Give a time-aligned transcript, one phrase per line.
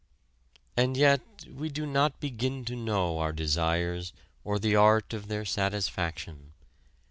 [0.75, 5.45] And yet we do not begin to know our desires or the art of their
[5.45, 6.53] satisfaction.